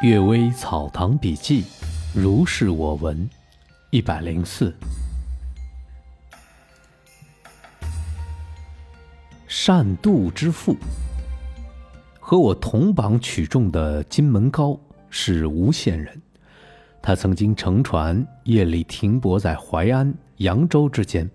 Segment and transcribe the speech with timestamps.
[0.06, 1.62] 《岳微草堂笔记》，
[2.14, 3.28] 如是我闻，
[3.90, 4.74] 一百零四。
[9.46, 10.74] 善妒之父，
[12.18, 16.18] 和我同榜取中的金门高是吴县人。
[17.02, 21.30] 他曾经乘船夜里停泊在淮安、扬州之间，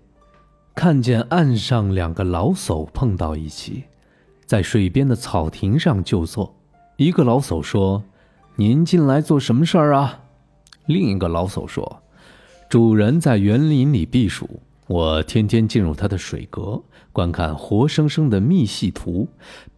[0.74, 3.84] 看见岸上两个老叟碰到一起，
[4.44, 6.52] 在水边的草亭上就坐。
[6.96, 8.02] 一个老叟说。
[8.58, 10.18] 您进来做什么事儿啊？
[10.86, 12.02] 另一个老叟说
[12.70, 14.48] ：“主人在园林里避暑，
[14.86, 19.28] 我天天进入他的水阁，观看活生生的密戏图，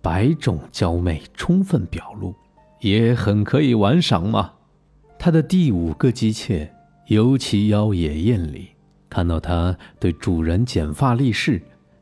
[0.00, 2.32] 百种娇媚充分表露，
[2.80, 4.52] 也很可以玩赏嘛。”
[5.18, 6.72] 他的第五个姬妾
[7.08, 8.68] 尤其妖冶艳丽，
[9.10, 11.60] 看到他对主人剪发立誓，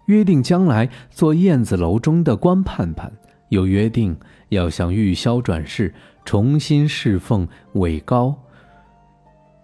[0.09, 3.11] 约定将来做燕子楼中的官判判，
[3.49, 4.17] 又约定
[4.49, 5.95] 要向玉箫转世。
[6.25, 8.35] 重新侍奉韦高，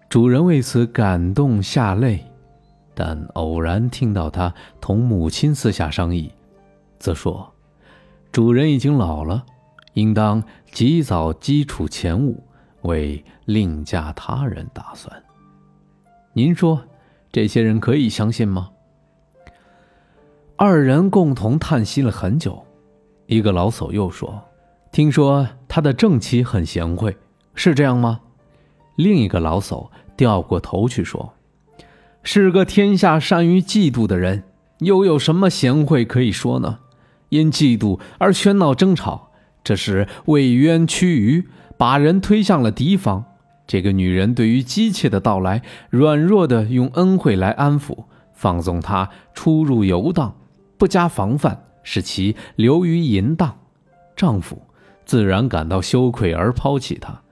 [0.09, 2.25] 主人为此感动下泪，
[2.95, 6.31] 但偶然听到他同母亲私下商议，
[7.01, 7.53] 则说
[8.31, 9.45] ：“主人已经老了，
[9.95, 10.41] 应当
[10.71, 12.41] 及早积储钱物，
[12.83, 15.21] 为另嫁他人打算。”
[16.33, 16.81] 您说，
[17.33, 18.71] 这些人可以相信吗？
[20.55, 22.65] 二人共同叹息了很久，
[23.33, 24.42] 一个老叟又说。
[24.91, 27.16] 听说他的正妻很贤惠，
[27.55, 28.20] 是这样吗？
[28.97, 31.33] 另一个老叟掉过头去说
[32.22, 34.44] ：“是个天下善于嫉妒的人，
[34.80, 36.80] 又有什么贤惠可以说呢？
[37.30, 39.30] 因嫉妒而喧闹争吵，
[39.64, 43.25] 这是为冤屈鱼，把人推向了敌方。
[43.66, 50.34] 这个女人对于姬妾的到来，软弱的用恩惠来安抚，放纵她出入游荡，
[50.77, 53.58] 不加防范，使其流于淫荡。
[54.16, 54.62] 丈夫。”
[55.05, 57.22] 自然感到羞愧而抛弃她，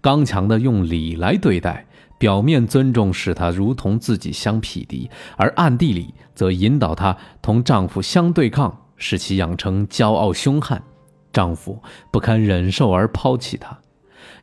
[0.00, 1.86] 刚强的用礼来对待，
[2.18, 10.82] 表面尊重使她如同自己相匹敌，而暗地里则引导她同丈夫相对抗，使其养成骄傲凶悍。
[11.30, 11.80] 丈夫
[12.10, 13.78] 不堪忍受而抛弃她。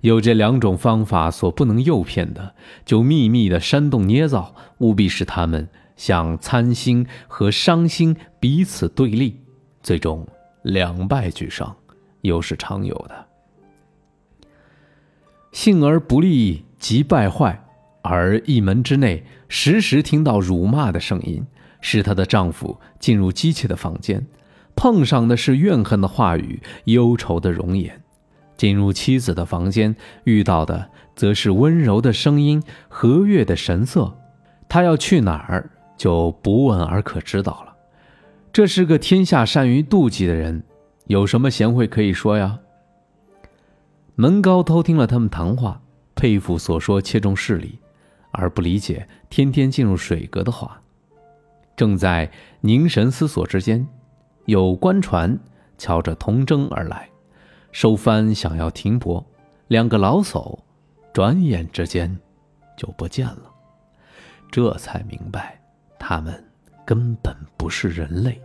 [0.01, 2.53] 有这两种方法所不能诱骗的，
[2.85, 5.67] 就秘密的煽动捏造，务必使他们
[5.97, 9.41] 像参星和伤心彼此对立，
[9.85, 10.27] 最终
[10.63, 11.73] 两败俱伤。
[12.21, 13.27] 又是常有的，
[15.51, 17.63] 幸而不利即败坏，
[18.01, 21.45] 而一门之内时时听到辱骂的声音，
[21.81, 24.25] 使她的丈夫进入姬妾的房间，
[24.75, 27.91] 碰上的是怨恨的话语、忧愁的容颜；
[28.57, 34.17] 进入妻子的房间，遇到的则是温柔的声音、和悦的神色。
[34.67, 37.74] 他要去哪儿，就不问而可知道了。
[38.55, 40.63] 这是个天下善于妒忌的人。
[41.07, 42.57] 有什么贤惠可以说呀？
[44.15, 45.81] 门高偷听了他们谈话，
[46.15, 47.77] 佩服所说切中事理，
[48.31, 50.81] 而不理解天天进入水阁的话。
[51.75, 53.85] 正在凝神思索之间，
[54.45, 55.37] 有官船
[55.77, 57.09] 敲着铜筝而来，
[57.73, 59.21] 收帆想要停泊，
[59.67, 60.57] 两个老叟
[61.11, 62.17] 转眼之间
[62.77, 63.51] 就不见了。
[64.49, 65.59] 这才明白，
[65.99, 66.41] 他们
[66.85, 68.39] 根本不是人类。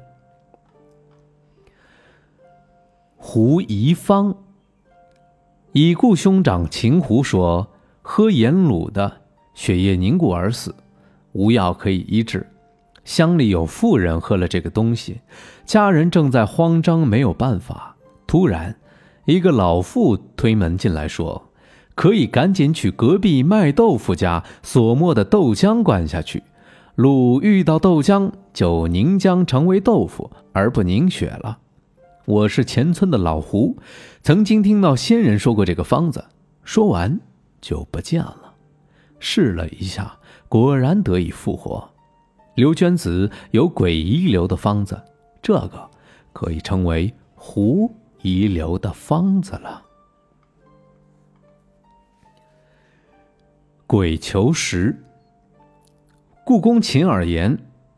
[3.17, 4.35] 胡宜芳。
[5.73, 7.69] 已故兄长秦胡说，
[8.03, 9.21] 喝盐卤的，
[9.55, 10.75] 血液凝固而死，
[11.31, 12.45] 无药可以医治。
[13.05, 15.21] 乡里有妇人喝了这个东西，
[15.65, 17.95] 家人正在慌张，没有办法。
[18.27, 18.75] 突然，
[19.27, 21.51] 一个老妇推门进来，说
[21.95, 26.43] ：“可以赶紧去隔壁卖豆腐家所磨的豆浆灌下去，
[26.97, 31.59] 鲁遇到豆浆就凝浆成为豆腐，而不凝血了。”
[32.27, 33.77] 我是前村的老胡，
[34.23, 36.25] 曾经听到先人说过这个方子，
[36.63, 37.19] 说完
[37.61, 38.55] 就不见了。
[39.19, 40.17] 试了一下，
[40.49, 41.91] 果然得以复活。
[42.55, 45.01] 刘娟子有鬼遗留的方子，
[45.43, 45.91] 这个
[46.33, 47.91] 可以称为胡
[48.23, 49.83] 遗留的方子了。
[53.87, 54.97] 鬼求食。
[56.45, 57.43] 故宫秦二爷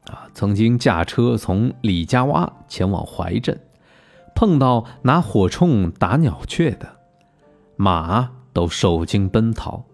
[0.06, 3.58] 啊，曾经驾车从李家洼前往怀镇。
[4.34, 6.96] 碰到拿火铳打鸟雀的
[7.76, 9.84] 马，都受惊奔逃。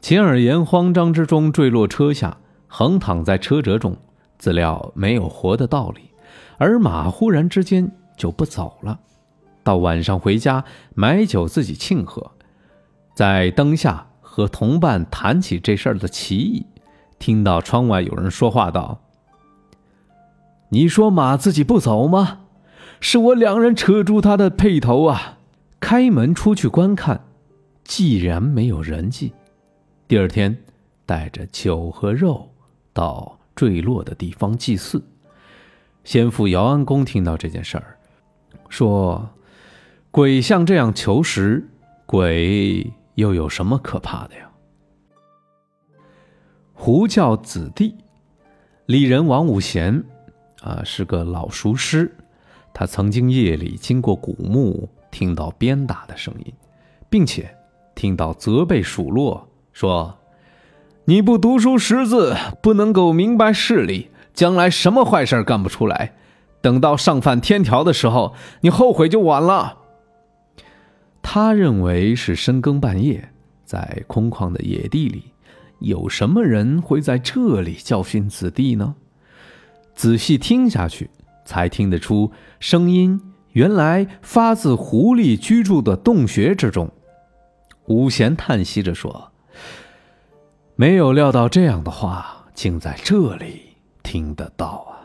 [0.00, 3.96] 秦二爷慌张之中坠落车下，横躺在车辙中，
[4.38, 6.10] 自料没有活的道理。
[6.56, 8.98] 而马忽然之间就不走了。
[9.62, 10.64] 到晚上回家
[10.94, 12.32] 买酒自己庆贺，
[13.14, 16.64] 在灯下和同伴谈起这事儿的奇异，
[17.18, 19.00] 听到窗外有人说话道
[20.70, 22.40] ：“你说马自己不走吗？”
[23.00, 25.38] 是我两人扯住他的辔头啊！
[25.78, 27.24] 开门出去观看，
[27.84, 29.32] 既然没有人迹，
[30.08, 30.58] 第二天
[31.06, 32.50] 带着酒和肉
[32.92, 35.00] 到坠落的地方祭祀。
[36.02, 37.96] 先父姚安公听到这件事儿，
[38.68, 39.30] 说
[40.10, 41.68] ：“鬼像这样求食，
[42.04, 44.50] 鬼又有什么可怕的呀？”
[46.80, 47.96] 胡教子弟，
[48.86, 50.04] 李人王五贤，
[50.62, 52.14] 啊，是个老熟师。
[52.72, 56.52] 他曾经夜里经过古墓，听到鞭打的声音，
[57.10, 57.52] 并且
[57.96, 60.18] 听到责备数落，说
[61.06, 66.14] ：“你不读书识字，不能够明白事理，将来什么坏事干不出来。
[66.60, 69.78] 等到上犯天条的时候，你后悔就晚了。”
[71.20, 73.30] 他认为是深更半夜，
[73.64, 75.24] 在空旷的野地里。
[75.80, 78.94] 有什么人会在这里教训子弟呢？
[79.94, 81.10] 仔细听下去，
[81.44, 82.30] 才听得出
[82.60, 83.20] 声音
[83.52, 86.90] 原来发自狐狸居住的洞穴之中。
[87.86, 89.32] 武贤叹息着说
[90.76, 94.97] ：“没有料到这样的话，竟在这里听得到啊。”